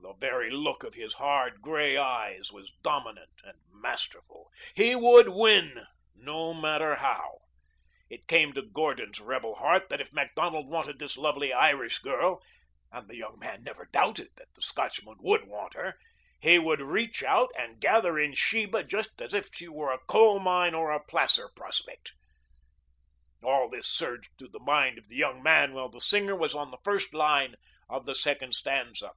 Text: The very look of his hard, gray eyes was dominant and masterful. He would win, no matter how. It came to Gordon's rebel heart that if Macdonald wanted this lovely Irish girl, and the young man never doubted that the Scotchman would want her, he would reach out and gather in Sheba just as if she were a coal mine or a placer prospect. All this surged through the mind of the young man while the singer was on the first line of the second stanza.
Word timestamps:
The 0.00 0.28
very 0.30 0.50
look 0.50 0.84
of 0.84 0.94
his 0.94 1.14
hard, 1.14 1.60
gray 1.60 1.96
eyes 1.96 2.52
was 2.52 2.72
dominant 2.82 3.40
and 3.42 3.58
masterful. 3.70 4.48
He 4.74 4.94
would 4.94 5.28
win, 5.28 5.86
no 6.14 6.54
matter 6.54 6.96
how. 6.96 7.40
It 8.08 8.28
came 8.28 8.52
to 8.52 8.62
Gordon's 8.62 9.18
rebel 9.20 9.56
heart 9.56 9.88
that 9.88 10.00
if 10.00 10.12
Macdonald 10.12 10.68
wanted 10.70 10.98
this 10.98 11.16
lovely 11.18 11.52
Irish 11.52 11.98
girl, 11.98 12.42
and 12.92 13.08
the 13.08 13.16
young 13.16 13.38
man 13.38 13.64
never 13.64 13.86
doubted 13.86 14.28
that 14.36 14.48
the 14.54 14.62
Scotchman 14.62 15.16
would 15.18 15.46
want 15.46 15.74
her, 15.74 15.98
he 16.40 16.58
would 16.58 16.80
reach 16.80 17.22
out 17.22 17.50
and 17.58 17.80
gather 17.80 18.18
in 18.18 18.34
Sheba 18.34 18.84
just 18.84 19.20
as 19.20 19.34
if 19.34 19.50
she 19.52 19.68
were 19.68 19.92
a 19.92 19.98
coal 20.06 20.38
mine 20.38 20.74
or 20.74 20.90
a 20.90 21.04
placer 21.04 21.50
prospect. 21.56 22.12
All 23.42 23.68
this 23.68 23.88
surged 23.88 24.30
through 24.38 24.50
the 24.50 24.60
mind 24.60 24.96
of 24.96 25.08
the 25.08 25.16
young 25.16 25.42
man 25.42 25.72
while 25.74 25.88
the 25.90 26.00
singer 26.00 26.36
was 26.36 26.54
on 26.54 26.70
the 26.70 26.78
first 26.84 27.12
line 27.14 27.56
of 27.88 28.06
the 28.06 28.14
second 28.14 28.54
stanza. 28.54 29.12